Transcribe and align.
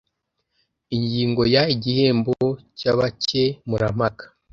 ingingo 0.97 1.41
ya 1.53 1.63
igihembo 1.75 2.35
cy 2.79 2.85
abakemurampaka 2.91 4.23